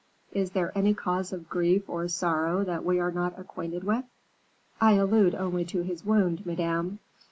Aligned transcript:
Is 0.31 0.49
there 0.53 0.75
any 0.75 0.95
cause 0.95 1.31
of 1.31 1.47
grief 1.47 1.87
or 1.87 2.07
sorrow 2.07 2.63
that 2.63 2.83
we 2.83 2.99
are 2.99 3.11
not 3.11 3.37
acquainted 3.37 3.83
with?" 3.83 4.03
"I 4.81 4.93
allude 4.93 5.35
only 5.35 5.63
to 5.65 5.81
his 5.83 6.03
wound, 6.03 6.43
Madame." 6.43 6.97